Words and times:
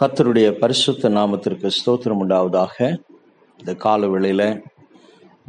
கர்த்தருடைய 0.00 0.48
பரிசுத்த 0.58 1.08
நாமத்திற்கு 1.08 1.68
ஸ்தோத்திரம் 1.76 2.20
உண்டாவதாக. 2.24 2.76
இந்த 3.60 3.72
கால 3.84 4.08
வேளையில் 4.08 4.62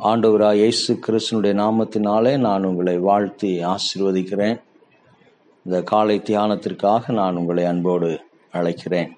ஆண்டவராக 0.09 0.59
இயேசு 0.61 0.91
கிறிஸ்தனுடைய 1.05 1.53
நாமத்தினாலே 1.61 2.33
நான் 2.37 2.63
உங்களை 2.63 2.95
வாழ்த்தி 2.97 3.51
ஆசிர்வதிக்கிறேன். 3.73 4.57
இந்த 5.65 5.83
காலை 5.91 6.17
தியானத்திற்காக 6.29 7.11
நான் 7.19 7.39
உங்களை 7.41 7.65
அன்போடு 7.65 8.11
அழைக்கிறேன். 8.53 9.09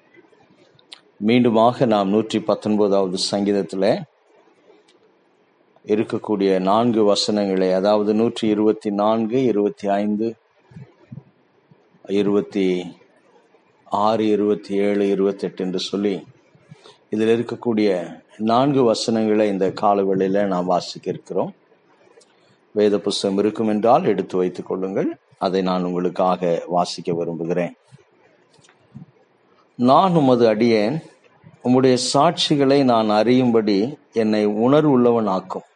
மீண்டுமாக 1.26 1.86
நாம் 1.94 2.08
நூற்றி 2.08 2.40
பத்தொன்பதாவது 2.50 3.18
சங்கீதத்தில் 3.32 3.90
இருக்கக்கூடிய 5.92 6.60
நான்கு 6.70 7.04
வசனங்களை 7.04 7.72
அதாவது 7.72 8.14
நூற்றி 8.14 8.46
இருபத்தி 8.48 8.90
நான்கு 9.02 9.38
இருபத்தி 9.44 9.88
ஐந்து 10.02 10.26
இருபத்தி 12.20 12.66
ஆறு 13.92 14.28
இருபத்தி 14.28 14.74
ஏழு 14.74 15.08
இருபத்தெட்டு 15.08 15.64
என்று 15.64 15.78
சொல்லி 15.78 16.26
இதில் 17.10 17.44
இருக்கக்கூடிய 17.44 18.20
நான்கு 18.38 18.82
வசனங்களை 18.82 19.48
இந்த 19.48 19.72
காலவெளியில் 19.72 20.46
நாம் 20.46 20.64
வாசிக்க 20.64 21.10
இருக்கிறோம் 21.10 21.54
வேத 22.72 22.98
புஸ்தகம் 22.98 23.38
இருக்கும் 23.38 23.68
என்றால் 23.68 24.04
எடுத்து 24.04 24.36
வைத்துக் 24.36 24.66
கொள்ளுங்கள். 24.66 25.16
அதை 25.38 25.62
நான் 25.62 25.84
உங்களுக்காக 25.84 26.62
வாசிக்க 26.66 27.12
விரும்புகிறேன். 27.12 27.74
நான் 29.74 30.14
உமது 30.14 30.48
அடியேன் 30.48 30.98
உம்முடைய 31.64 31.98
சாட்சிகளை 32.12 32.84
நான் 32.84 33.10
அறியும்படி 33.10 33.98
என்னை 34.12 34.46
உணர்வுள்ளவனாக்கும். 34.46 35.68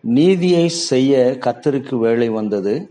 நீதியை 0.00 0.68
செய்ய 0.68 1.36
கத்தருக்கு 1.40 1.98
வேலை 1.98 2.28
வந்தது. 2.28 2.88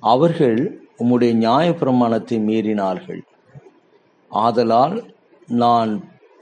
அவர்கள் 0.00 0.87
உம்முடைய 1.00 1.32
நியாய 1.42 1.66
பிரமாணத்தை 1.80 2.38
மீறினார்கள். 2.48 3.20
ஆதலால் 4.30 4.96
நான் 5.62 5.92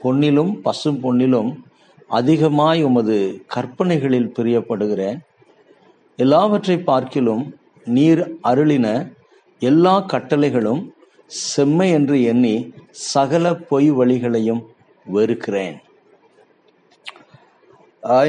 பொன்னிலும் 0.03 0.53
பசும் 0.65 0.99
பொன்னிலும் 1.03 1.51
அதிகமாய் 2.19 2.81
உமது 2.87 3.17
கற்பனைகளில் 3.53 4.33
பிரியப்படுகிறேன். 4.37 5.19
எல்லாவற்றை 6.19 6.77
பார்க்கிலும் 6.89 7.43
நீர் 7.95 8.21
அருளின 8.51 8.87
எல்லா 9.61 9.95
கட்டளைகளும் 10.13 10.81
செம்மை 11.51 11.89
என்று 11.97 12.17
எண்ணி 12.31 12.55
சகல 13.11 13.45
பொய் 13.69 13.89
வழிகளையும் 13.99 14.63
வெறுக்கிறேன். 15.15 15.77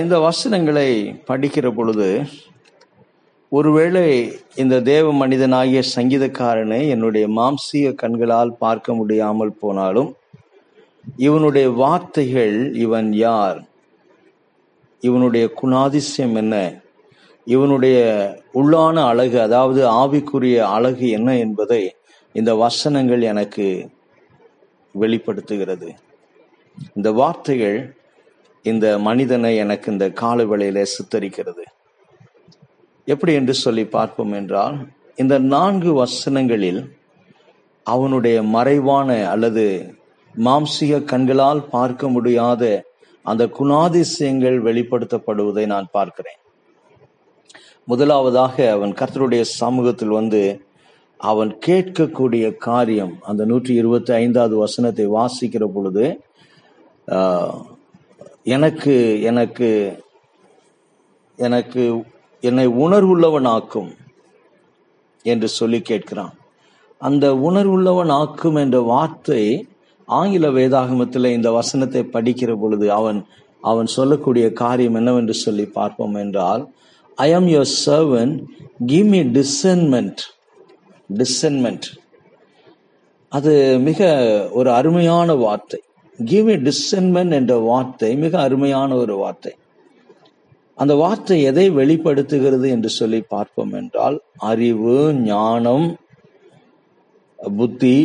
இந்த 0.03 0.15
வசனங்களை 0.27 0.89
படிக்கிற 1.29 1.67
பொழுது 1.75 2.09
ஒருவேளை 3.53 4.33
இந்த 4.55 4.81
தேவ 4.81 5.13
மனிதனாகிய 5.13 5.83
சங்கீதக்காரனை 5.97 6.89
என்னுடைய 6.89 7.29
மாம்சீக 7.29 7.95
கண்களால் 7.95 8.53
பார்க்க 8.59 8.95
முடியாமல் 8.95 9.53
போனாலும் 9.53 10.17
இவனுடைய 11.17 11.71
வார்த்தைகள் 11.71 12.75
இவன் 12.75 13.13
யார்? 13.13 13.61
இவனுடைய 15.01 15.53
குணாதிசயம் 15.63 16.35
என்ன? 16.35 16.83
இவனுடைய 17.47 17.99
உள்ளான 18.53 19.07
அழகு 19.07 19.41
அதாவது 19.41 19.81
ஆவிக்குரிய 19.91 20.57
அழகு 20.57 21.09
என்ன 21.11 21.39
என்பதை 21.39 21.97
இந்த 22.33 22.55
வசனங்கள் 22.55 23.23
எனக்கு 23.23 23.89
வெளிப்படுத்துகிறது. 24.93 25.95
இந்த 26.95 27.13
வார்த்தைகள் 27.13 27.97
இந்த 28.63 28.99
மனிதனை 28.99 29.57
எனக்கு 29.57 29.93
இந்த 29.93 30.07
காலவேளையில 30.09 30.85
சித்தரிக்கிறது. 30.95 31.65
எப்படி 33.11 33.33
என்று 33.33 33.55
சொல்லி 33.55 33.85
பார்ப்போம் 33.97 34.33
என்றால் 34.33 34.77
இந்த 35.17 35.35
நான்கு 35.53 35.91
வசனங்களில் 36.03 36.81
அவனுடைய 37.87 38.37
மறைவான 38.55 39.11
அல்லது 39.31 39.65
மாம்சிக 40.35 41.01
கண்களால் 41.05 41.63
பார்க்க 41.71 42.09
முடியாத 42.09 42.63
அந்த 43.25 43.45
குணாதிசயங்கள் 43.59 44.59
வெளிப்படுத்தப்படுவதை 44.69 45.65
நான் 45.67 45.89
பார்க்கிறேன். 45.93 46.41
முதலாவதாக 47.89 48.55
அவன் 48.71 48.93
கர்த்தருடைய 48.93 49.43
சமூகத்தில் 49.61 50.17
வந்து 50.19 50.43
அவன் 51.21 51.51
கேட்கக்கூடிய 51.67 52.45
காரியம் 52.67 53.15
அந்த 53.21 53.43
நூற்றி 53.45 53.73
இருபத்தி 53.75 54.13
ஐந்தாவது 54.13 54.55
வசனத்தை 54.57 55.07
வாசிக்கிற 55.09 55.65
பொழுது 55.75 56.05
எனக்கு 58.57 58.95
எனக்கு 59.23 59.69
எனக்கு 61.39 61.83
என்னை 62.41 62.67
உணர்வுள்ளவனாக்கும் 62.67 63.91
என்று 65.25 65.49
சொல்லி 65.49 65.83
கேட்கிறான். 65.89 66.35
அந்த 67.01 67.27
உணர்வுள்ளவன் 67.49 68.13
ஆக்கும் 68.13 68.55
என்ற 68.55 68.81
வார்த்தை 68.81 69.43
ஆங்கில 70.09 70.49
வேதாகமத்தில் 70.49 71.35
இந்த 71.37 71.51
வசனத்தை 71.51 72.03
படிக்கிற 72.13 72.51
பொழுது 72.61 72.93
அவன் 72.93 73.21
அவன் 73.63 73.87
சொல்லக்கூடிய 73.87 74.53
காரியம் 74.53 74.95
என்னவென்று 74.95 75.35
சொல்லி 75.35 75.67
பார்ப்போம் 75.67 76.15
என்றால் 76.15 76.63
I 77.19 77.33
am 77.33 77.47
your 77.47 77.73
servant 77.87 78.33
give 78.87 79.07
me 79.07 79.21
discernment 79.39 80.23
discernment 81.15 81.89
அது 83.33 83.53
மிக 83.79 84.01
ஒரு 84.53 84.71
அருமையான 84.73 85.35
வார்த்தை. 85.35 85.81
கிவ் 86.19 86.47
மீ 86.47 86.55
டிசன்மெண்ட் 86.69 87.35
என்ற 87.35 87.55
வார்த்தை 87.59 88.17
மிக 88.17 88.41
அருமையான 88.43 88.95
ஒரு 88.95 89.17
வார்த்தை. 89.17 89.53
அந்த 90.79 90.95
வார்த்தை 90.95 91.37
எதை 91.43 91.65
வெளிப்படுத்துகிறது 91.71 92.67
என்று 92.69 92.91
சொல்லி 92.99 93.21
பார்ப்போம் 93.35 93.73
என்றால் 93.73 94.17
அறிவு 94.51 94.97
ஞானம் 95.15 95.87
புத்தி 97.57 97.97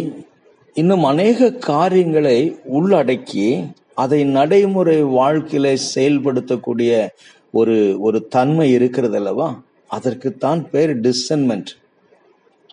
இன்னும் 0.75 1.03
அநேக 1.03 1.49
காரியங்களை 1.71 2.37
உள்ளடக்கி 2.73 3.47
அதை 3.95 4.19
நடைமுறை 4.37 4.97
வாழ்க்கையில 5.19 5.67
செயல்படுத்தக்கூடிய 5.95 6.91
ஒரு 7.51 7.75
ஒரு 7.99 8.19
தன்மை 8.27 8.67
இருக்கிறது 8.71 9.15
அல்லவா? 9.15 9.49
அதற்குத்தான் 9.91 10.61
பேர் 10.69 10.93
டிசன்மெண்ட் 10.99 11.71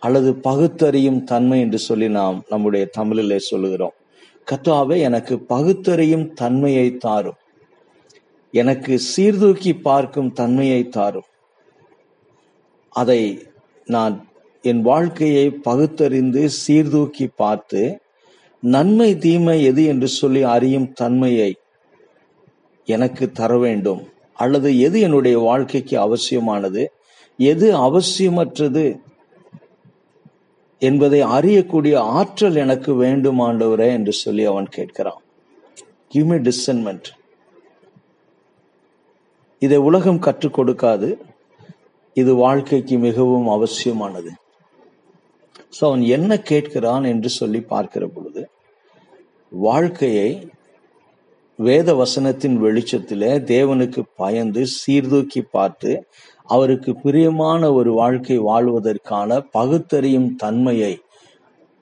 அல்லது 0.03 0.29
பகுத்தறியும் 0.47 1.19
தன்மை 1.23 1.59
என்று 1.59 1.79
சொல்லி 1.79 2.07
நாம் 2.09 2.37
நம்முடைய 2.49 2.83
தமிழிலே 2.97 3.39
சொல்லுகிறோம். 3.49 3.95
கத்தாவே 4.47 4.97
எனக்கு 5.07 5.35
பகுத்தறியும் 5.53 6.27
தன்மையை 6.33 6.87
தாரும். 6.97 7.39
எனக்கு 8.51 8.99
சீர்தூக்கி 8.99 9.73
பார்க்கும் 9.73 10.33
தன்மையை 10.33 10.87
தாரும். 10.87 11.29
அதை 12.89 13.47
நான் 13.85 14.29
என் 14.61 14.81
வாழ்க்கையை 14.81 15.49
பகுத்தறிந்து 15.49 16.49
சீர்தூக்கி 16.49 17.27
பார்த்து 17.27 17.99
நன்மை 18.59 19.17
தீமை 19.17 19.63
எது 19.63 19.85
என்று 19.85 20.07
சொல்லி 20.07 20.43
அறியும் 20.43 20.93
தன்மையை 20.93 21.55
எனக்கு 22.85 23.31
தர 23.31 23.57
வேண்டும். 23.57 24.07
அல்லது 24.33 24.79
எது 24.79 24.99
என்னுடைய 24.99 25.37
வாழ்க்கைக்கு 25.39 25.99
அவசியமானது? 25.99 26.91
எது 27.37 27.77
அவசியமற்றது? 27.77 28.99
என்பதை 30.79 31.23
அறியக்கூடிய 31.23 31.97
ஆற்றல் 31.97 32.55
எனக்கு 32.55 33.01
வேண்டுமாண்டவரே 33.01 33.87
என்று 33.87 34.11
சொல்லி 34.11 34.43
அவன் 34.43 34.67
கேட்கிறான். 34.75 35.21
கிவ் 36.07 36.25
மீ 36.25 36.35
டிசன்மெண்ட் 36.35 37.09
இதை 39.61 39.77
உலகம் 39.77 40.19
கற்றுக் 40.19 40.55
கொடுக்காது. 40.59 41.09
இது 42.13 42.31
வாழ்க்கைக்கு 42.35 42.95
மிகவும் 42.97 43.47
அவசியமானது. 43.47 44.31
ஸோ 45.75 45.81
அவன் 45.89 46.01
என்ன 46.15 46.31
கேட்கிறான் 46.49 47.03
என்று 47.07 47.29
சொல்லி 47.29 47.61
பார்க்கிற 47.61 48.07
பொழுது 48.07 48.41
வாழ்க்கையை 49.51 50.29
வேத 51.59 51.93
வசனத்தின் 51.93 52.57
வெளிச்சத்தில் 52.57 53.27
தேவனுக்கு 53.53 54.01
பயந்து 54.15 54.61
சீர்தூக்கி 54.65 55.41
பார்த்து 55.41 55.91
அவருக்கு 56.49 56.91
பிரியமான 56.95 57.71
ஒரு 57.73 57.91
வாழ்க்கை 57.93 58.37
வாழ்வதற்கான 58.39 59.39
பகுத்தறியும் 59.51 60.29
தன்மையை 60.35 60.93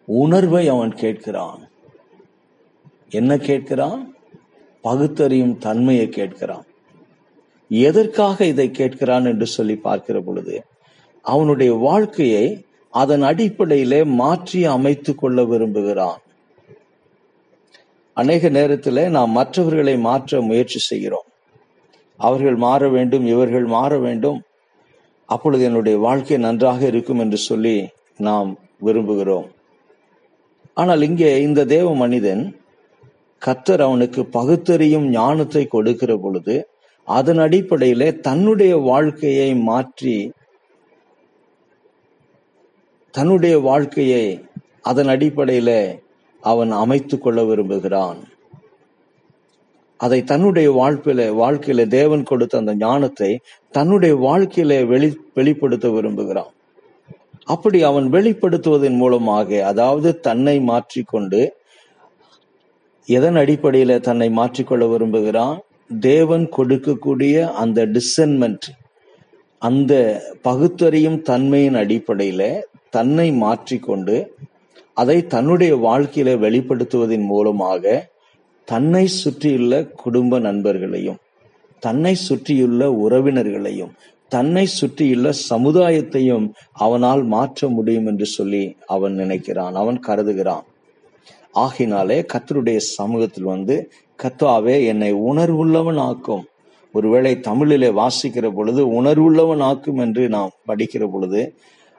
உணர்வை 0.07 0.63
அவன் 0.67 0.93
கேட்கிறான். 0.93 1.61
என்ன 3.09 3.35
கேட்கிறான்? 3.35 4.01
பகுத்தறியும் 4.83 5.55
தன்மையை 5.57 6.07
கேட்கிறான். 6.07 6.67
எதற்காக 7.69 8.45
இதை 8.45 8.71
கேட்கிறான் 8.77 9.25
என்று 9.25 9.45
சொல்லி 9.45 9.75
பார்க்கிற 9.75 10.21
பொழுது 10.21 10.63
அவனுடைய 11.21 11.73
வாழ்க்கையை 11.73 12.65
அதன் 12.93 13.21
அடிப்படையிலே 13.21 14.03
மாற்றி 14.03 14.65
அமைத்துக் 14.65 15.17
கொள்ள 15.17 15.43
விரும்புகிறான். 15.43 16.21
அநேக 18.13 18.49
நேரத்தில் 18.49 19.09
நாம் 19.09 19.31
மற்றவர்களை 19.31 19.97
மாற்ற 19.97 20.41
முயற்சி 20.41 20.79
செய்கிறோம். 20.79 21.27
அவர்கள் 22.17 22.55
மாற 22.55 22.89
வேண்டும் 22.89 23.25
இவர்கள் 23.25 23.65
மாற 23.65 23.97
வேண்டும். 23.97 24.39
அப்பொழுது 25.25 25.63
என்னுடைய 25.63 25.97
வாழ்க்கை 25.97 26.37
நன்றாக 26.37 26.85
இருக்கும் 26.85 27.19
என்று 27.19 27.37
சொல்லி 27.37 27.87
நாம் 28.17 28.49
விரும்புகிறோம். 28.85 29.47
ஆனால் 30.73 31.01
இங்கே 31.01 31.41
இந்த 31.41 31.65
தேவ 31.65 31.95
மனிதன் 31.95 32.55
கத்தர் 33.41 33.81
அவனுக்கு 33.81 34.25
பகுத்தறியும் 34.25 35.07
ஞானத்தை 35.09 35.67
கொடுக்கிற 35.67 36.17
பொழுது 36.17 36.55
அதன் 37.09 37.37
அடிப்படையிலே 37.37 38.09
தன்னுடைய 38.27 38.73
வாழ்க்கையை 38.91 39.49
மாற்றி 39.69 40.17
தன்னுடைய 43.13 43.59
வாழ்க்கையை 43.59 44.25
அதன் 44.81 45.07
அடிப்படையில 45.07 45.71
அவன் 46.43 46.71
அமைத்துக் 46.71 47.23
கொள்ள 47.23 47.39
விரும்புகிறான். 47.43 48.19
அதை 49.99 50.19
தன்னுடைய 50.23 50.67
வாழ்க்கையில 50.71 51.21
வாழ்க்கையில 51.43 51.85
தேவன் 51.87 52.23
கொடுத்த 52.23 52.57
அந்த 52.57 52.73
ஞானத்தை 52.75 53.31
தன்னுடைய 53.73 54.13
வாழ்க்கையில 54.27 54.73
வெளி 54.87 55.09
வெளிப்படுத்த 55.33 55.87
விரும்புகிறான். 55.89 56.53
அப்படி 57.45 57.79
அவன் 57.83 58.07
வெளிப்படுத்துவதன் 58.11 58.97
மூலமாக 58.97 59.65
அதாவது 59.65 60.09
தன்னை 60.19 60.55
மாற்றிக்கொண்டு 60.59 61.41
எதன் 63.07 63.35
அடிப்படையில 63.35 63.99
தன்னை 63.99 64.29
மாற்றிக்கொள்ள 64.29 64.85
விரும்புகிறான்? 64.89 65.57
தேவன் 65.89 66.49
கொடுக்கக்கூடிய 66.57 67.53
அந்த 67.53 67.85
டிசன்மெண்ட் 67.85 68.67
அந்த 69.59 69.93
பகுத்தறியும் 70.41 71.21
தன்மையின் 71.21 71.75
அடிப்படையில 71.75 72.61
தன்னை 72.89 73.31
மாற்றிக்கொண்டு 73.31 74.31
அதை 74.93 75.27
தன்னுடைய 75.27 75.75
வாழ்க்கையில 75.75 76.29
வெளிப்படுத்துவதன் 76.39 77.25
மூலமாக 77.25 78.09
தன்னை 78.65 79.07
சுற்றியுள்ள 79.07 79.91
குடும்ப 79.91 80.39
நண்பர்களையும் 80.39 81.19
தன்னை 81.79 82.15
சுற்றியுள்ள 82.15 82.89
உறவினர்களையும் 82.89 83.93
தன்னை 84.29 84.65
சுற்றியுள்ள 84.65 85.33
சமுதாயத்தையும் 85.49 86.51
அவனால் 86.71 87.23
மாற்ற 87.23 87.69
முடியும் 87.69 88.05
என்று 88.05 88.25
சொல்லி 88.25 88.75
அவன் 88.85 89.13
நினைக்கிறான் 89.13 89.73
அவன் 89.73 89.99
கருதுகிறான். 90.07 90.65
ஆகினாலே 91.55 92.25
கத்தருடைய 92.33 92.77
சமூகத்தில் 92.77 93.43
வந்து 93.43 93.91
கத்தாவே 94.23 94.85
என்னை 94.85 95.11
உணர்வுள்ளவன் 95.13 95.99
ஆக்கும் 95.99 96.45
ஒருவேளை 96.93 97.39
தமிழிலே 97.39 97.89
வாசிக்கிற 97.89 98.47
பொழுது 98.55 98.81
உணர்வுள்ளவன் 99.01 99.63
ஆக்கும் 99.63 99.97
என்று 99.97 100.29
நாம் 100.29 100.51
படிக்கிற 100.67 101.03
பொழுது 101.11 101.41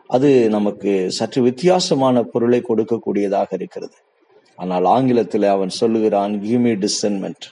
அது 0.06 0.30
நமக்கு 0.50 0.92
சற்று 1.10 1.42
வித்தியாசமான 1.42 2.22
பொருளை 2.22 2.60
கொடுக்கக்கூடியதாக 2.68 3.48
இருக்கிறது. 3.52 3.96
ஆனால் 4.58 4.84
ஆங்கிலத்தில் 4.84 5.46
அவன் 5.54 5.72
சொல்லுகிறான் 5.80 6.32
கிமி 6.46 6.72
டிசன்மெண்ட் 6.84 7.46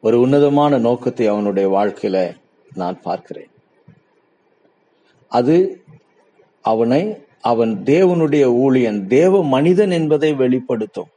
ஒரு 0.00 0.16
உன்னதமான 0.20 0.78
நோக்கத்தை 0.78 1.26
அவனுடைய 1.26 1.66
வாழ்க்கையில 1.68 2.18
நான் 2.74 2.96
பார்க்கிறேன். 3.02 3.50
அது 5.32 5.56
அவனை 6.60 7.02
அவன் 7.40 7.72
தேவனுடைய 7.84 8.44
ஊழியன் 8.64 9.00
தேவ 9.06 9.42
மனிதன் 9.44 9.90
என்பதை 9.90 10.30
வெளிப்படுத்தும். 10.34 11.10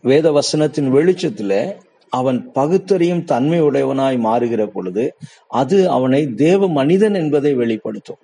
வேத 0.00 0.32
வசனத்தின் 0.32 0.90
வெளிச்சத்துல 0.90 1.76
அவன் 2.12 2.52
பகுத்தறியும் 2.52 3.24
தன்மை 3.24 3.62
உடையவனாய் 3.62 4.18
மாறுகிற 4.18 4.66
பொழுது 4.66 5.16
அது 5.48 5.90
அவனை 5.90 6.26
தேவ 6.34 6.68
மனிதன் 6.68 7.14
என்பதை 7.14 7.54
வெளிப்படுத்தும். 7.54 8.18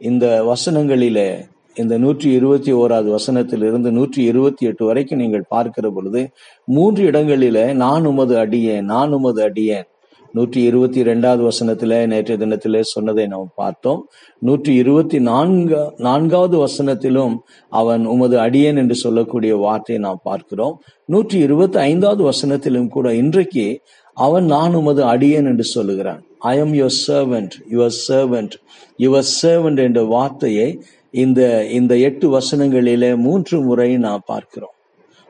இந்த 0.00 0.44
வசனங்களிலே 0.44 1.50
இந்த 1.74 1.98
நூற்றி 1.98 2.30
இருபத்தி 2.30 2.72
ஓராவது 2.72 3.18
வசனத்திலிருந்து 3.18 3.90
நூற்றி 3.90 4.22
இருபத்தி 4.22 4.66
எட்டு 4.66 4.84
வரைக்கும் 4.84 5.18
நீங்கள் 5.18 5.44
பார்க்கிற 5.48 5.90
பொழுது 5.90 6.30
மூன்று 6.64 7.10
இடங்களில 7.10 7.74
நான் 7.74 8.06
உமது 8.06 8.38
அடியேன் 8.38 8.84
நான் 8.84 9.12
உமது 9.12 9.42
அடியேன் 9.42 9.88
நூற்றி 10.32 10.60
இருபத்தி 10.62 11.00
ரெண்டாவது 11.02 11.42
வசனத்துல 11.50 11.96
நேற்றைய 12.12 12.36
தினத்திலே 12.42 12.80
சொன்னதை 12.92 13.26
நாம் 13.26 13.48
பார்த்தோம். 13.54 14.00
நூற்றி 14.38 14.74
இருபத்தி 14.74 15.18
நான்கு 15.30 15.80
நான்காவது 16.06 16.56
வசனத்திலும் 16.66 17.34
அவன் 17.68 18.04
உமது 18.06 18.36
அடியேன் 18.36 18.80
என்று 18.82 18.94
சொல்லக்கூடிய 18.94 19.56
வார்த்தையை 19.56 20.00
நாம் 20.04 20.20
பார்க்கிறோம். 20.22 20.74
நூற்றி 21.04 21.38
இருபத்தி 21.38 21.78
ஐந்தாவது 21.78 22.24
வசனத்திலும் 22.30 22.88
கூட 22.88 23.14
இன்றைக்கு 23.14 23.66
அவன் 24.16 24.44
நான் 24.44 24.74
உமது 24.74 25.02
அடியேன் 25.04 25.48
என்று 25.52 25.64
சொல்லுகிறான். 25.64 26.22
I 26.38 26.54
am 26.58 26.74
your 26.80 26.98
servant 27.06 27.54
your 27.74 27.96
servant 28.08 28.54
your 28.98 29.30
servant 29.42 29.82
என்ற 29.86 30.02
வார்த்தையை 30.04 30.68
இந்த 31.10 31.40
இந்த 31.78 31.92
எட்டு 32.08 32.26
வசனங்களிலே 32.38 33.10
மூன்று 33.16 33.56
முறை 33.60 33.90
நாம் 33.96 34.22
பார்க்கிறோம். 34.26 34.76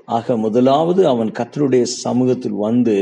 ஆக 0.09 0.37
முதலாவது 0.37 1.03
அவன் 1.07 1.31
கத்தருடைய 1.39 1.85
சமூகத்தில் 2.05 2.59
வந்து 2.67 2.97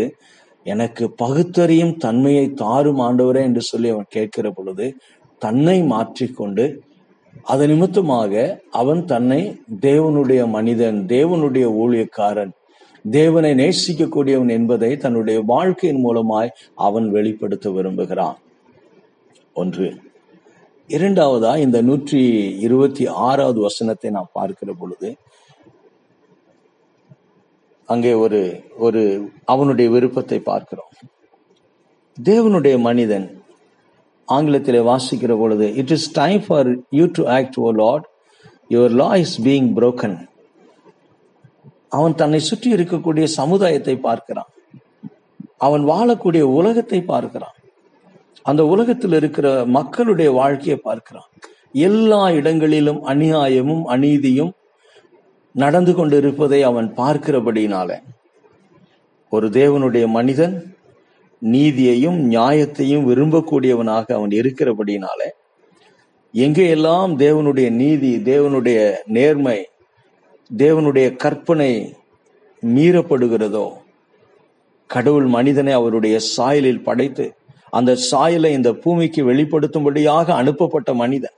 எனக்கு 0.65 1.11
பகுத்தறியும் 1.17 1.97
தன்மையை 1.97 2.53
தாரும் 2.53 3.01
ஆண்டவரே 3.01 3.43
என்று 3.43 3.61
சொல்லி 3.61 3.89
அவன் 3.89 4.05
கேட்கிற 4.09 4.51
பொழுது 4.51 4.97
தன்னை 5.39 5.83
மாற்றிக்கொண்டு 5.83 6.83
அது 7.43 7.67
நிமித்தமாக 7.67 8.61
அவன் 8.71 9.05
தன்னை 9.05 9.61
தேவனுடைய 9.81 10.49
மனிதன் 10.49 11.07
தேவனுடைய 11.07 11.67
ஊழியக்காரன் 11.83 12.51
தேவனை 13.11 13.55
நேசிக்கக்கூடியவன் 13.55 14.49
என்பதை 14.49 14.97
தன்னுடைய 14.97 15.41
வாழ்க்கையின் 15.41 16.05
மூலமாய் 16.05 16.49
அவன் 16.75 17.11
வெளிப்படுத்த 17.11 17.71
விரும்புகிறான். 17.71 18.39
ஒன்று. 19.55 19.95
இரண்டாவதா 20.89 21.59
இந்த 21.59 21.81
நூற்றி 21.81 22.21
இருபத்தி 22.59 23.07
ஆறாவது 23.07 23.61
வசனத்தை 23.61 24.11
நாம் 24.11 24.29
பார்க்கிற 24.33 24.73
பொழுது 24.73 25.17
அங்கே 27.93 28.13
ஒரு 28.25 28.41
ஒரு 28.87 29.03
அவனுடைய 29.53 29.87
விருப்பத்தை 29.91 30.39
பார்க்கிறோம். 30.51 30.93
தேவனுடைய 32.19 32.77
மனிதன் 32.89 33.27
ஆங்கிலத்திலே 34.29 34.81
வாசிக்கிற 34.91 35.33
பொழுது 35.39 35.67
it 35.81 35.93
is 35.97 36.09
time 36.19 36.43
for 36.47 36.69
you 36.99 37.07
to 37.19 37.23
act 37.37 37.59
O 37.65 37.71
Lord 37.83 38.07
your 38.75 38.95
law 39.03 39.09
is 39.23 39.37
being 39.47 39.69
broken 39.79 40.19
அவன் 41.97 42.15
தன்னை 42.15 42.41
சுற்றி 42.49 42.69
இருக்கக்கூடிய 42.77 43.25
சமுதாயத்தை 43.39 43.95
பார்க்கிறான். 44.09 44.51
அவன் 45.67 45.85
வாழக்கூடிய 45.85 46.43
உலகத்தை 46.59 47.01
பார்க்கிறான். 47.13 47.57
அந்த 48.43 48.63
உலகத்தில் 48.67 49.17
இருக்கிற 49.21 49.47
மக்களுடைய 49.79 50.29
வாழ்க்கையை 50.41 50.79
பார்க்கிறான். 50.83 51.29
எல்லா 51.89 52.23
இடங்களிலும் 52.39 53.01
அநியாயமும் 53.05 53.83
அநீதியும் 53.95 54.53
நடந்து 55.55 55.93
கொண்டிருப்பதை 55.94 56.61
அவன் 56.62 56.88
பார்க்கிறபடினால 56.97 57.91
ஒரு 59.32 59.47
தேவனுடைய 59.50 60.05
மனிதன் 60.08 60.55
நீதியையும் 61.43 62.19
நியாயத்தையும் 62.26 63.05
விரும்பக்கூடியவனாக 63.05 64.06
அவன் 64.14 64.31
இருக்கிறபடினால 64.31 65.20
எங்கெல்லாம் 66.35 67.12
தேவனுடைய 67.17 67.69
நீதி 67.73 68.11
தேவனுடைய 68.25 68.79
நேர்மை 69.08 69.58
தேவனுடைய 70.50 71.06
கற்பனை 71.17 71.70
மீறப்படுகிறதோ 72.62 73.67
கடவுள் 74.91 75.29
மனிதனை 75.29 75.73
அவருடைய 75.73 76.17
சாயலில் 76.37 76.85
படைத்து 76.85 77.26
அந்த 77.70 77.91
சாயலை 78.11 78.50
இந்த 78.52 78.70
பூமிக்கு 78.75 79.20
வெளிப்படுத்தும்படியாக 79.25 80.32
அனுப்பப்பட்ட 80.35 80.91
மனிதன் 80.94 81.37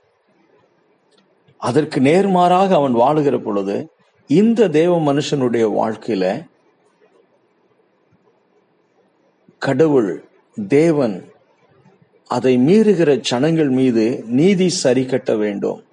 அதற்கு 1.61 1.99
நேர்மாறாக 1.99 2.69
அவன் 2.75 2.95
வாழுகிற 2.95 3.35
பொழுது 3.37 3.75
இந்த 4.27 4.69
தேவ 4.69 5.13
மனுஷனுடைய 5.13 5.65
வாழ்க்கையில 5.81 6.47
கடவுள் 9.57 10.23
தேவன் 10.67 11.31
அதை 12.27 12.57
மீறுகிற 12.57 13.19
ஜனங்கள் 13.19 13.69
மீது 13.69 14.23
நீதி 14.27 14.69
சரி 14.69 15.05
கட்ட 15.05 15.35
வேண்டும். 15.35 15.83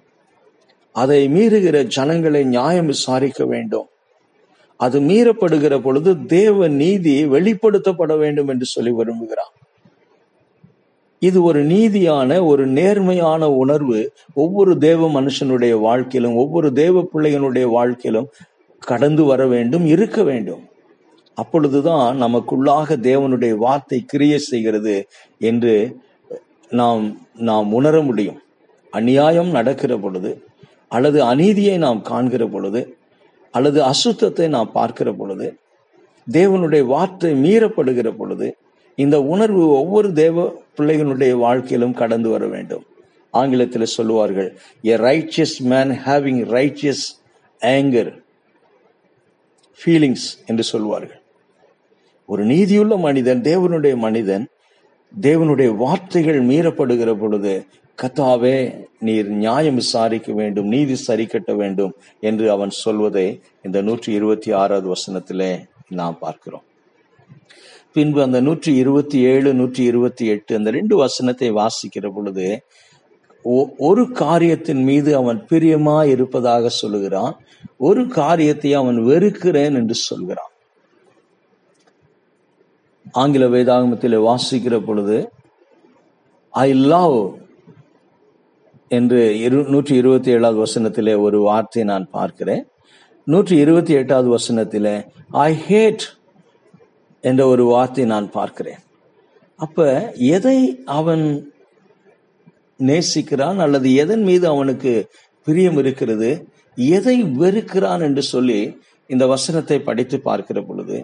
அதை 0.91 1.27
மீறுகிற 1.27 1.83
ஜனங்களை 1.83 2.43
நியாயம் 2.43 2.85
விசாரிக்க 2.85 3.45
வேண்டும். 3.45 3.87
அது 4.77 4.99
மீறப்படுகிற 4.99 5.79
பொழுது 5.79 6.25
தேவ 6.25 6.67
நீதி 6.67 7.25
வெளிப்படுத்தப்பட 7.25 8.17
வேண்டும் 8.17 8.47
என்று 8.47 8.65
சொல்லி 8.65 8.91
விரும்புகிறான். 8.91 9.51
இது 11.21 11.39
ஒரு 11.43 11.59
நீதியான 11.63 12.37
ஒரு 12.45 12.63
நேர்மையான 12.77 13.49
உணர்வு 13.61 13.99
ஒவ்வொரு 14.33 14.71
தேவ 14.77 15.09
மனுஷனுடைய 15.09 15.73
வாழ்க்கையிலும் 15.79 16.35
ஒவ்வொரு 16.35 16.69
தேவ 16.73 17.03
பிள்ளைகளுடைய 17.13 17.65
வாழ்க்கையிலும் 17.69 18.29
கடந்து 18.81 19.23
வர 19.23 19.41
வேண்டும் 19.45 19.85
இருக்க 19.85 20.19
வேண்டும். 20.23 20.63
அப்பொழுதுதான் 21.37 22.15
நமக்குள்ளாக 22.17 22.95
தேவனுடைய 23.09 23.53
வார்த்தை 23.57 23.99
கிரிய 24.05 24.33
செய்கிறது 24.47 24.95
என்று 25.41 25.75
நாம் 26.71 27.03
நாம் 27.41 27.69
உணர 27.71 27.95
முடியும். 28.01 28.39
அநியாயம் 28.93 29.51
நடக்கிற 29.51 29.93
பொழுது 29.97 30.31
அல்லது 30.87 31.19
அநீதியை 31.23 31.75
நாம் 31.77 32.01
காண்கிற 32.01 32.43
பொழுது 32.47 32.81
அல்லது 33.53 33.79
அசுத்தத்தை 33.91 34.47
நாம் 34.47 34.73
பார்க்கிற 34.73 35.09
பொழுது 35.13 35.47
தேவனுடைய 36.27 36.83
வார்த்தை 36.85 37.31
மீறப்படுகிற 37.45 38.09
பொழுது 38.17 38.47
இந்த 38.97 39.17
உணர்வு 39.33 39.63
ஒவ்வொரு 39.79 40.09
தேவ 40.13 40.45
பிள்ளைகளுடைய 40.77 41.33
வாழ்க்கையிலும் 41.37 41.93
கடந்து 41.93 42.29
வர 42.29 42.47
வேண்டும். 42.47 42.85
ஆங்கிலத்தில் 43.33 43.93
சொல்லுவார்கள் 43.97 44.49
a 44.83 44.97
righteous 44.97 45.57
man 45.71 45.91
having 46.05 46.41
righteous 46.57 47.05
anger 47.61 48.11
feelings 49.79 50.27
என்று 50.45 50.63
சொல்வார்கள். 50.63 51.21
ஒரு 52.29 52.43
நீதியுள்ள 52.45 52.95
மனிதன் 52.97 53.41
தேவனுடைய 53.41 53.95
மனிதன் 53.97 54.47
தேவனுடைய 55.21 55.69
வார்த்தைகள் 55.75 56.39
மீறப்படுகிற 56.45 57.13
பொழுது 57.19 57.53
கத்தாவே 57.97 58.57
நீர் 58.99 59.27
நியாயம் 59.27 59.75
விசாரிக்க 59.75 60.33
வேண்டும் 60.33 60.67
நீதி 60.67 60.95
சரி 60.95 61.25
கட்ட 61.25 61.53
வேண்டும் 61.53 61.93
என்று 62.19 62.51
அவன் 62.51 62.69
சொல்வதை 62.69 63.25
இந்த 63.63 63.81
நூற்றி 63.81 64.13
இருபத்தி 64.13 64.51
ஆறாவது 64.51 64.87
வசனத்திலே 64.93 65.51
நாம் 65.89 66.17
பார்க்கிறோம். 66.19 66.65
பின்பு 67.93 68.21
அந்த 68.21 68.41
நூற்றி 68.41 68.75
இருபத்தி 68.75 69.19
ஏழு 69.19 69.53
நூற்றி 69.53 69.83
இருபத்தி 69.83 70.25
எட்டு 70.25 70.55
அந்த 70.55 70.71
ரெண்டு 70.71 70.95
வசனத்தை 70.95 71.51
வாசிக்கிற 71.51 72.11
பொழுது 72.15 72.63
ஒ- 73.43 73.69
ஒரு 73.77 74.11
காரியத்தின் 74.11 74.83
மீது 74.83 75.15
அவன் 75.15 75.45
பிரியமா 75.49 76.05
இருப்பதாக 76.05 76.69
சொல்லுகிறான். 76.69 77.39
ஒரு 77.77 78.07
காரியத்தை 78.07 78.73
அவன் 78.73 79.03
வெறுக்கிறேன் 79.03 79.75
என்று 79.75 79.93
சொல்கிறான் 79.93 80.51
ஆங்கில 83.11 83.47
வேதாகமத்தில் 83.47 84.25
வாசிக்கிற 84.29 84.85
பொழுது 84.85 85.31
ஐ 86.49 86.73
லவ் 86.73 87.33
என்று 88.87 89.39
இரு 89.39 89.63
நூற்றி 89.63 89.95
இருபத்தி 89.95 90.31
ஏழாவது 90.31 90.59
வசனத்திலே 90.63 91.21
ஒரு 91.21 91.41
வார்த்தையை 91.41 91.93
நான் 91.93 92.07
பார்க்கிறேன். 92.11 92.67
நூற்றி 93.25 93.57
இருபத்தி 93.57 93.93
எட்டாவது 93.93 94.35
வசனத்திலே 94.35 95.07
ஐ 95.31 95.53
ஹேட் 95.67 96.05
என்ற 97.21 97.47
ஒரு 97.47 97.63
வார்த்தை 97.63 98.05
நான் 98.05 98.31
பார்க்கிறேன். 98.31 98.79
அப்ப 99.55 100.13
எதை 100.15 100.83
அவன் 100.85 101.53
நேசிக்கிறான் 102.79 103.57
அல்லது 103.57 103.93
எதன் 103.93 104.23
மீது 104.23 104.47
அவனுக்கு 104.47 104.93
பிரியம் 105.43 105.77
இருக்கிறது? 105.77 106.29
எதை 106.75 107.23
வெறுக்கிறான் 107.23 108.01
என்று 108.01 108.21
சொல்லி 108.21 108.59
இந்த 109.07 109.27
வசனத்தை 109.27 109.79
படித்து 109.79 110.19
பார்க்கிற 110.19 110.61
பொழுது 110.61 110.97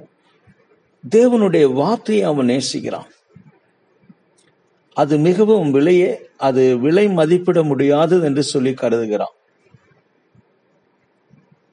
தேவனுடைய 1.15 1.73
வார்த்தையை 1.73 2.23
அவன் 2.23 2.49
நேசிக்கிறான். 2.49 3.09
அது 4.93 5.17
மிகவும் 5.17 5.71
விலையே 5.71 6.11
அது 6.37 6.77
விலை 6.77 7.07
மதிப்பிட 7.09 7.63
முடியாதது 7.63 8.23
என்று 8.25 8.43
சொல்லி 8.43 8.71
கருதுகிறான். 8.71 9.35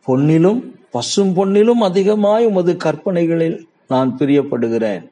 பொன்னிலும் 0.06 0.60
பசும் 0.90 1.32
பொன்னிலும் 1.36 1.82
அதிகமாய் 1.82 2.46
உமது 2.46 2.72
கற்பனைகளில் 2.76 3.56
நான் 3.88 4.16
பிரியப்படுகிறேன். 4.18 5.04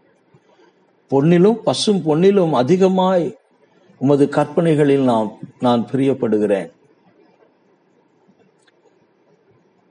பொன்னிலும் 1.11 1.59
பசும் 1.65 2.03
பொன்னிலும் 2.07 2.53
அதிகமாய் 2.53 3.27
உமது 4.01 4.25
கற்பனைகளில் 4.29 5.05
நான் 5.05 5.29
நான் 5.61 5.83
பிரியப்படுகிறேன். 5.93 6.71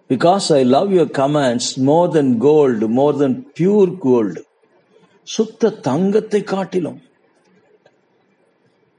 Because 0.09 0.47
I 0.53 0.63
love 0.75 0.89
your 0.93 1.13
commands 1.17 1.69
more 1.89 2.09
than 2.09 2.33
gold 2.37 2.87
more 2.87 3.17
than 3.17 3.37
pure 3.59 3.93
gold 3.97 4.41
சுத்த 5.27 5.69
தங்கத்தை 5.69 6.41
காட்டிலும். 6.43 6.99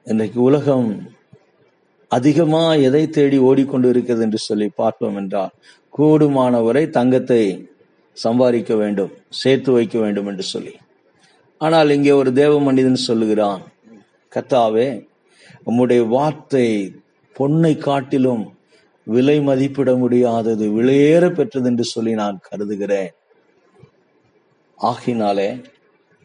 இன்றைக்கு 0.06 0.40
உலகம் 0.40 0.88
அதிகமா 2.08 2.62
எதை 2.86 3.02
தேடி 3.08 3.38
ஓடிக்கொண்டு 3.38 3.88
இருக்கிறது 3.88 4.24
என்று 4.24 4.38
சொல்லி 4.38 4.68
பார்ப்போம் 4.74 5.16
என்றால் 5.16 5.52
கூடுமானவரை 5.98 6.82
தங்கத்தை 6.90 7.42
சம்பாதிக்க 8.16 8.74
வேண்டும் 8.74 9.12
சேர்த்து 9.28 9.72
வைக்க 9.72 9.98
வேண்டும் 9.98 10.26
என்று 10.26 10.42
சொல்லி. 10.42 10.74
ஆனால் 11.58 11.90
இங்கே 11.90 12.10
ஒரு 12.10 12.32
தேவ 12.32 12.60
மனிதன் 12.60 13.06
சொல்லுகிறான் 13.08 13.62
கத்தாவே 14.32 15.08
உம்முடைய 15.66 16.08
வார்த்தை 16.08 16.94
பொன்னை 17.36 17.78
காட்டிலும் 17.78 18.54
விலை 19.04 19.40
மதிப்பிட 19.40 19.96
முடியாதது 19.96 20.66
விலையேற 20.68 21.34
பெற்றது 21.34 21.68
என்று 21.68 21.84
சொல்லி 21.84 22.12
நான் 22.14 22.40
கருதுகிறேன். 22.42 23.14
ஆகினாலே 24.78 25.64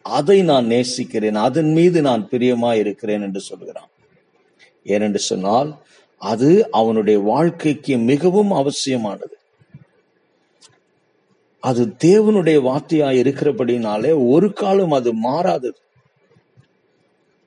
அதை 0.02 0.42
நான் 0.42 0.66
நேசிக்கிறேன் 0.66 1.34
அதன் 1.34 1.72
மீது 1.72 2.02
நான் 2.02 2.28
பிரியமா 2.30 2.74
இருக்கிறேன் 2.74 3.22
என்று 3.22 3.40
சொல்கிறான் 3.40 3.90
ஏனென்று 4.86 5.16
சொன்னால் 5.16 5.70
அது 6.16 6.70
அவனுடைய 6.70 7.18
வாழ்க்கைக்கு 7.20 7.98
மிகவும் 7.98 8.50
அவசியமானது. 8.50 9.37
அது 11.60 11.96
தேவனுடைய 12.04 12.58
வார்த்தையா 12.62 13.10
இருக்கிறபடினாலே 13.22 14.28
ஒரு 14.28 14.52
காலம் 14.52 14.90
அது 14.90 15.14
மாறாது. 15.14 15.74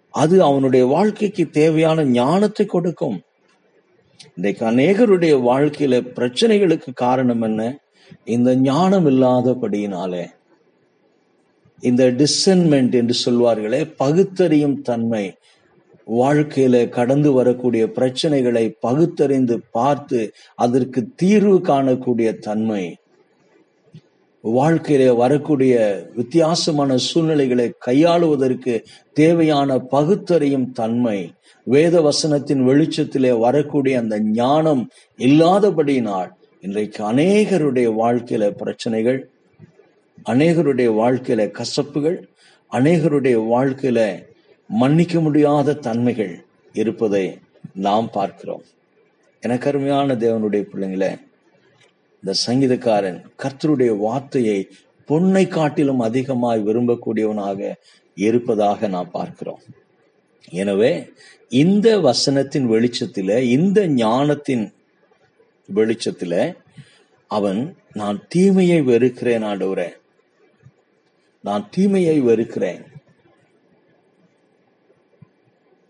அது 0.09 0.43
அவனுடைய 0.43 0.85
வாழ்க்கைக்கு 0.85 1.49
தேவையான 1.49 2.03
ஞானத்தை 2.03 2.65
கொடுக்கும். 2.65 3.21
இன்றைக்கு 4.35 4.65
அநேகருடைய 4.65 5.33
வாழ்க்கையில 5.35 6.11
பிரச்சனைகளுக்கு 6.15 6.87
காரணம் 6.93 7.41
என்ன? 7.41 7.79
இந்த 8.25 8.55
ஞானம் 8.55 9.05
இல்லாதபடியினாலே 9.05 10.25
இந்த 11.79 12.11
டிசன்மெண்ட் 12.11 12.93
என்று 12.93 13.15
சொல்வார்களே 13.25 13.93
பகுத்தறியும் 13.97 14.81
தன்மை. 14.81 15.35
வாழ்க்கையில 16.09 16.89
கடந்து 16.89 17.31
வரக்கூடிய 17.31 17.91
பிரச்சனைகளை 17.95 18.73
பகுத்தறிந்து 18.79 19.59
பார்த்து 19.71 20.31
அதற்கு 20.55 21.09
தீர்வு 21.15 21.57
காணக்கூடிய 21.57 22.37
தன்மை. 22.37 22.97
வாழ்க்கையில 24.43 25.15
வரக்கூடிய 25.15 26.03
வித்தியாசமான 26.15 26.98
சூழ்நிலைகளை 26.98 27.74
கையாளுவதற்கு 27.86 28.83
தேவையான 29.13 29.79
பகுத்தறியும் 29.79 30.71
தன்மை 30.71 31.33
வேத 31.63 32.01
வசனத்தின் 32.01 32.65
வெளிச்சத்திலே 32.67 33.39
வரக்கூடிய 33.39 34.00
அந்த 34.00 34.19
ஞானம் 34.19 34.89
இல்லாதபடியினால் 35.17 36.29
இன்றைக்கு 36.62 37.12
அநேகருடைய 37.12 37.93
வாழ்க்கையில 38.00 38.50
பிரச்சனைகள் 38.50 39.29
அநேகருடைய 40.25 40.89
வாழ்க்கையில 40.91 41.51
கசப்புகள் 41.51 42.29
அநேகருடைய 42.71 43.38
வாழ்க்கையில 43.38 44.24
மன்னிக்க 44.67 45.19
முடியாத 45.19 45.74
தன்மைகள் 45.74 46.45
இருப்பதை 46.74 47.39
நாம் 47.74 48.10
பார்க்கிறோம். 48.10 48.63
எனக்கு 49.41 49.69
அருமையான 49.69 50.15
தேவனுடைய 50.15 50.65
பிள்ளைங்களை 50.74 51.17
இந்த 52.23 52.33
சங்கீதக்காரன் 52.47 53.19
கர்த்தருடைய 53.43 53.91
வார்த்தையை 53.97 54.59
பொன்னை 55.09 55.47
காட்டிலும் 55.47 55.99
அதிகமாய் 55.99 56.65
விரும்பக்கூடியவனாக 56.67 57.59
இருப்பதாக 58.17 58.87
நாம் 58.87 59.11
பார்க்கிறோம். 59.11 59.61
எனவே 60.51 60.91
இந்த 61.51 61.87
வசனத்தின் 61.99 62.67
வெளிச்சத்தில 62.73 63.39
இந்த 63.57 63.79
ஞானத்தின் 63.87 64.65
வெளிச்சத்தில 65.69 66.35
அவன் 67.31 67.59
நான் 67.93 68.17
தீமையை 68.27 68.79
வெறுக்கிறேன் 68.81 69.43
ஆண்டவரே 69.43 69.89
நான் 71.43 71.69
தீமையை 71.69 72.17
வெறுக்கிறேன் 72.19 72.83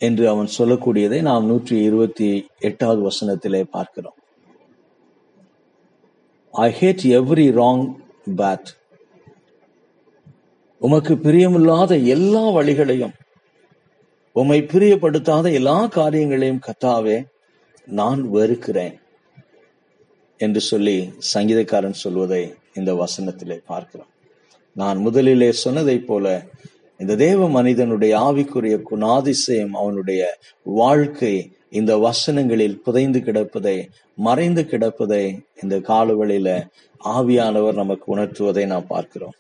என்று 0.02 0.26
அவன் 0.30 0.50
சொல்லக்கூடியதை 0.58 1.22
நாம் 1.22 1.46
நூற்றி 1.46 1.76
இருபத்தி 1.88 2.28
எட்டாவது 2.60 3.02
வசனத்திலே 3.10 3.64
பார்க்கிறோம். 3.76 4.18
I 6.52 6.72
hate 6.72 7.04
every 7.04 7.52
wrong 7.52 7.96
path 8.36 8.66
உமக்கு 10.80 11.16
பிரியமில்லாத 11.16 12.06
எல்லா 12.06 12.50
வழிகளையும் 12.50 13.14
உம்மை 14.34 14.62
பிரியப்படுத்தாத 14.62 15.54
எல்லா 15.54 15.86
காரியங்களையும் 15.86 16.60
கத்தாவே 16.60 17.28
நான் 17.86 18.30
வெறுக்கிறேன் 18.30 19.00
என்று 20.38 20.60
சொல்லி 20.60 21.14
சங்கீதக்காரன் 21.34 21.92
சொல்வதை 21.92 22.54
இந்த 22.74 22.94
வசனத்திலே 22.94 23.60
பார்க்கிறோம். 23.66 24.08
நான் 24.74 24.98
முதலிலே 24.98 25.54
சொன்னதைப் 25.64 26.06
போல 26.06 26.46
இந்த 26.98 27.16
தேவ 27.16 27.50
மனிதனுடைய 27.50 28.18
ஆவிக்குரிய 28.18 28.84
குணாதிசயம் 28.92 29.70
அவனுடைய 29.70 30.38
வாழ்க்கை 30.64 31.52
இந்த 31.72 31.96
வசனங்களில் 31.98 32.76
புதைந்து 32.76 33.20
கிடப்பதை 33.20 33.90
மறைந்து 34.16 34.64
கிடப்பதை 34.64 35.40
இந்த 35.64 35.80
காலவழியில 35.80 36.68
ஆவியானவர் 37.06 37.74
நமக்கு 37.74 38.18
உணர்த்துவதை 38.18 38.66
நாம் 38.66 38.88
பார்க்கிறோம். 38.88 39.34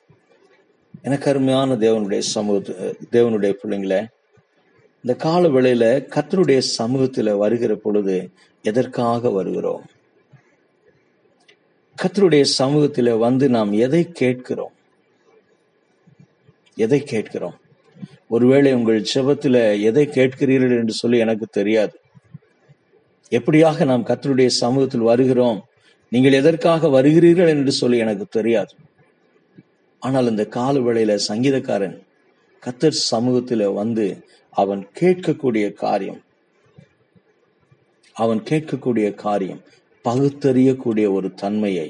எனக்கு 1.01 1.29
அருமையான 1.29 1.75
தேவனுடைய 1.75 2.19
சமூக 2.19 2.73
தேவனுடைய 3.11 3.53
பிள்ளைங்கள 3.63 4.07
இந்த 5.03 5.15
கால 5.17 5.47
வேளையில 5.47 6.07
கத்தருடைய 6.15 6.61
சமூகத்துல 6.77 7.38
வருகிற 7.38 7.75
பொழுது 7.75 8.29
எதற்காக 8.61 9.29
வருகிறோம்? 9.29 9.85
கத்தருடைய 12.03 12.45
சமூகத்துல 12.59 13.17
வந்து 13.17 13.50
நாம் 13.50 13.71
எதை 13.71 14.11
கேட்கிறோம்? 14.11 14.71
எதை 16.75 17.03
கேட்கிறோம்? 17.03 17.57
ஒருவேளை 18.27 18.73
உங்கள் 18.73 19.05
செபத்துல 19.15 19.81
எதை 19.81 20.07
கேட்கிறீர்கள் 20.07 20.79
என்று 20.79 20.93
சொல்லி 20.93 21.17
எனக்கு 21.17 21.45
தெரியாது. 21.45 22.00
எப்படியாக 23.31 23.85
நாம் 23.85 24.05
கத்தருடைய 24.05 24.50
சமூகத்தில் 24.61 25.09
வருகிறோம்? 25.11 25.59
நீங்கள் 26.11 26.31
எதற்காக 26.31 26.88
வருகிறீர்கள் 26.88 27.47
என்று 27.47 27.71
சொல்லி 27.71 27.97
எனக்கு 27.97 28.25
தெரியாது. 28.29 28.73
ஆனால் 30.00 30.29
இந்த 30.29 30.45
கால 30.45 30.79
வேளையில 30.79 31.19
சங்கீதக்காரன் 31.27 31.97
கத்தர் 32.63 33.03
சமூகத்துல 33.11 33.73
வந்து 33.73 34.05
அவன் 34.53 34.81
கேட்கக்கூடிய 35.00 35.73
காரியம் 35.73 36.21
அவன் 38.15 38.41
கேட்கக்கூடிய 38.50 39.07
காரியம் 39.15 39.61
பகுத்தறியக்கூடிய 40.05 41.05
ஒரு 41.13 41.27
தன்மையை 41.33 41.88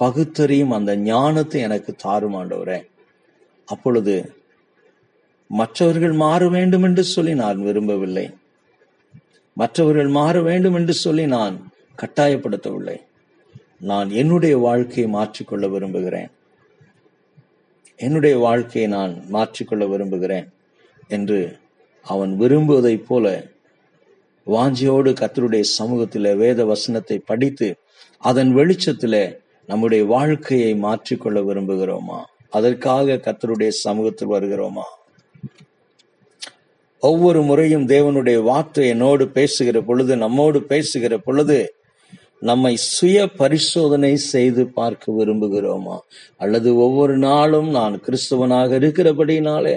பகுத்தறியும் 0.00 0.70
அந்த 0.70 0.96
ஞானத்தை 0.96 1.60
எனக்கு 1.60 1.92
தாருமாண்டவரே 2.04 2.80
அப்பொழுது 3.68 4.14
மற்றவர்கள் 5.50 6.12
மாற 6.12 6.48
வேண்டும் 6.48 6.82
என்று 6.82 7.02
சொல்லி 7.04 7.34
நான் 7.34 7.58
விரும்பவில்லை. 7.62 8.26
மற்றவர்கள் 9.56 10.08
மாற 10.08 10.42
வேண்டும் 10.42 10.74
என்று 10.74 10.92
சொல்லி 10.92 11.26
நான் 11.26 11.56
கட்டாயப்படுத்தவில்லை. 12.02 12.96
நான் 13.80 14.10
என்னுடைய 14.10 14.54
வாழ்க்கையை 14.58 15.06
மாற்றிக்கொள்ள 15.12 15.70
விரும்புகிறேன். 15.70 16.30
என்னுடைய 18.00 18.38
வாழ்க்கையை 18.38 18.90
நான் 18.90 19.12
மாற்றிக்கொள்ள 19.32 19.84
விரும்புகிறேன் 19.88 20.48
என்று 21.08 21.58
அவன் 22.04 22.32
விரும்புவதைப் 22.40 23.06
போல 23.08 23.26
வாஞ்சியோடு 24.46 25.10
கத்தருடைய 25.20 25.64
சமூகத்திலே 25.78 26.36
வேத 26.36 26.64
வசனத்தை 26.64 27.18
படித்து 27.18 27.68
அதன் 28.18 28.56
வெளிச்சத்திலே 28.56 29.24
நம்முடைய 29.66 30.04
வாழ்க்கையை 30.04 30.72
மாற்றிக்கொள்ள 30.74 31.38
விரும்புகிறோமா? 31.48 32.20
அதற்காக 32.50 33.20
கத்தருடைய 33.26 33.68
சமூகத்தில் 33.68 34.28
வருகிறோமா? 34.28 34.86
ஒவ்வொரு 37.06 37.40
முறையும் 37.42 37.88
தேவனுடைய 37.88 38.38
வார்த்தை 38.42 38.84
என்னோடு 38.88 39.24
பேசுகிற 39.28 39.80
பொழுது 39.82 40.12
நம்மோடு 40.16 40.60
பேசுகிற 40.62 41.14
பொழுது 41.18 41.58
நம்மை 42.40 42.72
சுய 42.86 43.18
பரிசோதனை 43.36 44.10
செய்து 44.32 44.62
பார்க்க 44.68 45.12
விரும்புகிறோமா? 45.12 45.96
அல்லது 46.36 46.68
ஒவ்வொரு 46.76 47.14
நாளும் 47.18 47.70
நான் 47.70 47.94
கிறிஸ்துவனாக 48.00 48.78
இருக்கிறபடினாலே 48.80 49.74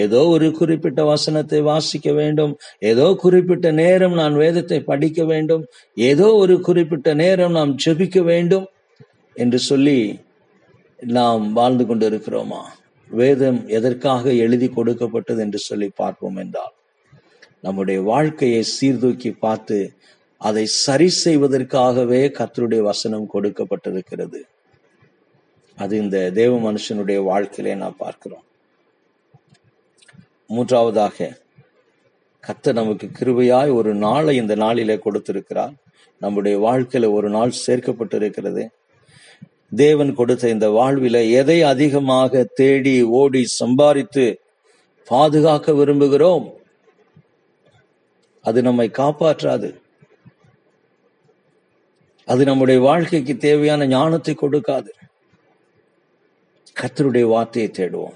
ஏதோ 0.00 0.20
ஒரு 0.26 0.48
குறிப்பிட்ட 0.52 1.04
வசனத்தை 1.04 1.60
வாசிக்க 1.60 2.12
வேண்டும் 2.12 2.52
ஏதோ 2.90 3.06
குறிப்பிட்ட 3.18 3.70
நேரம் 3.82 4.14
நான் 4.14 4.36
வேதத்தை 4.36 4.80
படிக்க 4.82 5.24
வேண்டும் 5.24 5.64
ஏதோ 5.96 6.28
ஒரு 6.34 6.56
குறிப்பிட்ட 6.60 7.14
நேரம் 7.14 7.52
நாம் 7.52 7.76
ஜெபிக்க 7.86 8.22
வேண்டும் 8.22 8.66
என்று 9.36 9.58
சொல்லி 9.60 9.98
நாம் 11.00 11.44
வாழ்ந்து 11.52 11.84
கொண்டிருக்கிறோமா? 11.84 12.62
வேதம் 13.10 13.68
எதற்காக 13.68 14.32
எழுதி 14.32 14.68
கொடுக்கப்பட்டது 14.68 15.40
என்று 15.40 15.58
சொல்லி 15.58 15.90
பார்ப்போம் 15.94 16.36
என்றால் 16.36 16.74
நம்முடைய 17.60 18.00
வாழ்க்கையை 18.00 18.62
சீர்தூக்கி 18.62 19.30
பார்த்து 19.30 19.94
அதை 20.36 20.66
சரி 20.66 21.12
செய்வதற்காகவே 21.24 22.20
கத்தருடைய 22.28 22.82
வசனம் 22.82 23.30
கொடுக்கப்பட்டிருக்கிறது. 23.34 24.40
அது 25.76 25.96
இந்த 25.96 26.30
தேவ 26.30 26.72
மனுஷனுடைய 26.72 27.22
வாழ்க்கையிலே 27.22 27.76
நான் 27.76 27.96
பார்க்கிறோம். 27.98 28.44
மூன்றாவதாக 30.46 31.38
கத்த 32.44 32.72
நமக்கு 32.72 33.10
கிருபையாய் 33.18 33.74
ஒரு 33.74 33.94
நாளை 33.94 34.36
இந்த 34.36 34.54
நாளிலே 34.54 34.98
கொடுத்திருக்கிறார். 34.98 35.72
நம்முடைய 36.18 36.58
வாழ்க்கையில 36.58 37.12
ஒரு 37.12 37.30
நாள் 37.30 37.52
சேர்க்கப்பட்டிருக்கிறது. 37.66 38.68
தேவன் 39.74 40.14
கொடுத்த 40.14 40.48
இந்த 40.48 40.68
வாழ்வில 40.68 41.30
எதை 41.30 41.62
அதிகமாக 41.62 42.44
தேடி 42.44 43.02
ஓடி 43.02 43.46
சம்பாதித்து 43.46 44.40
பாதுகாக்க 45.04 45.72
விரும்புகிறோம்? 45.72 46.52
அது 48.42 48.62
நம்மை 48.62 48.90
காப்பாற்றாது. 48.92 49.80
அது 52.24 52.44
நம்முடைய 52.44 52.80
வாழ்க்கைக்கு 52.80 53.36
தேவையான 53.36 53.86
ஞானத்தை 53.86 54.36
கொடுக்காது. 54.42 54.88
கத்தருடைய 56.80 57.26
வார்த்தையை 57.26 57.70
தேடுவோம். 57.74 58.14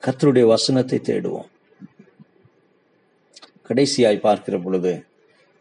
கத்தருடைய 0.00 0.46
வசனத்தை 0.46 1.00
தேடுவோம். 1.02 1.48
கடைசியாய் 3.68 4.20
பார்க்கிற 4.20 4.58
பொழுது 4.58 5.04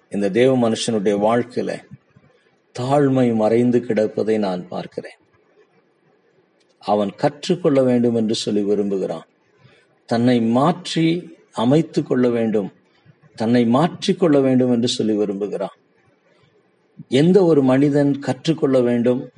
இந்த 0.10 0.30
தேவ 0.30 0.70
மனுஷனுடைய 0.70 1.16
வாழ்க்கையில 1.18 1.84
தாழ்மை 2.80 3.36
மறைந்து 3.36 3.80
கிடப்பதை 3.80 4.40
நான் 4.40 4.68
பார்க்கிறேன். 4.68 5.20
அவன் 6.80 7.16
கற்றுக்கொள்ள 7.16 7.84
வேண்டும் 7.84 8.16
என்று 8.16 8.36
சொல்லி 8.36 8.62
விரும்புகிறான். 8.62 9.28
தன்னை 10.06 10.42
மாற்றி 10.42 11.38
அமைத்து 11.54 12.04
கொள்ள 12.04 12.30
வேண்டும். 12.30 12.74
தன்னை 13.36 13.66
மாற்றிக்கொள்ள 13.66 14.42
வேண்டும் 14.42 14.72
என்று 14.72 14.88
சொல்லி 14.88 15.14
விரும்புகிறான். 15.14 15.76
எந்த 17.08 17.44
ஒரு 17.44 17.64
மனிதன் 17.64 18.20
கற்றுக்கொள்ள 18.20 18.82
வேண்டும் 18.82 19.32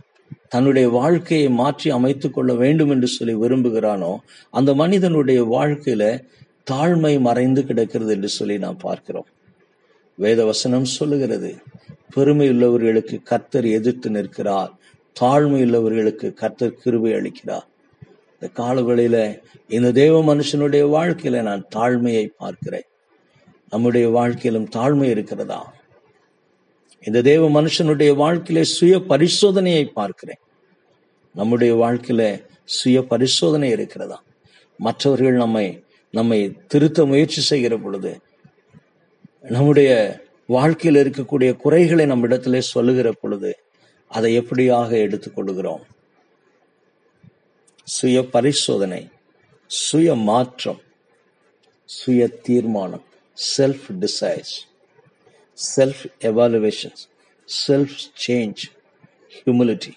தன்னுடைய 0.48 0.90
வாழ்க்கையை 0.90 1.50
மாற்றி 1.50 1.90
அமைத்துக் 1.90 2.34
கொள்ள 2.34 2.54
வேண்டும் 2.54 2.90
என்று 2.90 3.08
சொல்லி 3.08 3.36
விரும்புகிறானோ 3.36 4.18
அந்த 4.50 4.74
மனிதனுடைய 4.74 5.44
வாழ்க்கையில 5.44 6.04
தாழ்மை 6.72 7.20
மறைந்து 7.20 7.66
கிடக்கிறது 7.66 8.12
என்று 8.12 8.30
சொல்லி 8.30 8.58
நாம் 8.58 8.78
பார்க்கிறோம். 8.78 9.28
வேத 10.16 10.46
வசனம் 10.46 10.86
சொல்லுகிறது 10.86 11.52
பெருமை 12.14 12.50
உள்ளவர்களுக்கு 12.50 13.24
கர்த்தர் 13.24 13.66
எதிர்த்து 13.66 14.10
நிற்கிறார். 14.10 14.74
தாழ்மை 15.22 15.62
உள்ளவர்களுக்கு 15.64 16.34
கர்த்தர் 16.34 16.74
கிருபை 16.74 17.12
அளிக்கிறார். 17.12 17.68
இந்த 18.40 18.64
காலவெளியில 18.64 19.42
இந்த 19.68 19.92
தேவ 19.92 20.36
மனுஷனுடைய 20.36 20.84
வாழ்க்கையில 20.98 21.42
நான் 21.42 21.66
தாழ்மையை 21.76 22.30
பார்க்கிறேன். 22.38 22.88
நம்முடைய 23.70 24.10
வாழ்க்கையிலும் 24.10 24.70
தாழ்மை 24.76 25.04
இருக்கிறதா? 25.04 25.74
இந்த 27.06 27.22
தேவ 27.22 27.62
மனுஷனுடைய 27.62 28.12
வாழ்க்கையில 28.24 28.62
சுய 28.62 28.98
பரிசோதனையை 28.98 29.86
பார்க்கிறேன். 29.86 30.40
நம்முடைய 31.34 31.76
வாழ்க்கையில 31.76 32.46
சுய 32.66 33.02
பரிசோதனை 33.02 33.70
இருக்கிறதா? 33.70 34.24
மற்றவர்கள் 34.78 35.34
நம்மை 35.34 35.84
நம்மை 36.12 36.56
திருத்த 36.68 37.06
முயற்சி 37.06 37.42
செய்கிற 37.42 37.78
பொழுது 37.78 38.20
நம்முடைய 39.42 40.20
வாழ்க்கையில் 40.50 41.00
இருக்கக்கூடிய 41.02 41.50
குறைகளை 41.56 42.06
நம்மிடத்திலே 42.06 42.62
சொல்லுகிற 42.70 43.10
பொழுது 43.14 43.52
அதை 44.12 44.30
எப்படியாக 44.42 44.90
எடுத்துக்கொள்கிறோம் 44.98 45.84
சுய 47.88 48.18
பரிசோதனை 48.32 49.02
சுய 49.72 50.16
மாற்றம் 50.24 50.82
சுய 51.90 52.22
தீர்மானம் 52.42 53.06
self 53.38 53.88
decides 54.00 54.54
self 55.58 56.04
evaluations 56.22 57.04
self 57.50 58.00
change 58.26 58.64
humility 59.32 59.94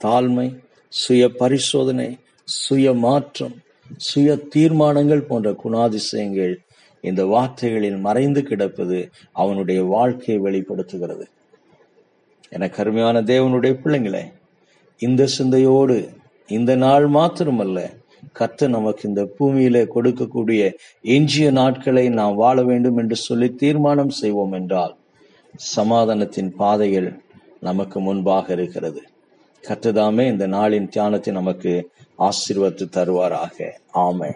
தாழ்மை 0.00 0.48
சுய 0.92 1.24
பரிசோதனை 1.38 2.10
சுய 2.48 2.92
மாற்றம் 2.98 3.56
சுய 4.00 4.30
தீர்மானங்கள் 4.48 5.26
போன்ற 5.26 5.50
குணாதிசயங்கள் 5.54 6.54
இந்த 7.10 7.22
வார்த்தைகளில் 7.32 7.98
மறைந்து 8.06 8.42
கிடப்பது 8.42 8.98
அவனுடைய 9.32 9.80
வாழ்க்கையை 9.94 10.38
வெளிப்படுத்துகிறது. 10.42 11.26
என 12.54 12.68
கருமையான 12.68 13.22
தேவனுடைய 13.32 13.74
பிள்ளைங்களே 13.84 14.24
இந்த 15.00 15.22
சிந்தையோடு 15.26 15.96
இந்த 16.48 16.72
நாள் 16.76 17.06
மாத்திரமல்ல 17.08 17.80
கத்து 18.38 18.66
நமக்கு 18.68 19.02
இந்த 19.08 19.22
பூமியில 19.38 19.76
கொடுக்கக்கூடிய 19.94 20.62
எஞ்சிய 21.14 21.46
நாட்களை 21.50 22.04
நாம் 22.18 22.34
வாழ 22.34 22.56
வேண்டும் 22.62 22.98
என்று 23.02 23.16
சொல்லி 23.16 23.48
தீர்மானம் 23.62 24.14
செய்வோம் 24.20 24.54
என்றால் 24.58 24.94
சமாதானத்தின் 25.76 26.50
பாதைகள் 26.62 27.10
நமக்கு 27.60 27.98
முன்பாக 28.00 28.52
இருக்கிறது. 28.52 29.02
கத்துதாமே 29.64 30.24
இந்த 30.32 30.46
நாளின் 30.48 30.88
தியானத்தை 30.88 31.32
நமக்கு 31.34 31.72
ஆசீர்வத்து 32.18 32.84
தருவாராக. 32.96 33.56
ஆமை 34.04 34.30